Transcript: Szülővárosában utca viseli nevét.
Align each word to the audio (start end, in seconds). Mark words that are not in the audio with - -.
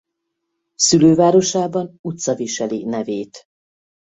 Szülővárosában 0.75 1.97
utca 2.01 2.35
viseli 2.35 2.83
nevét. 2.83 3.47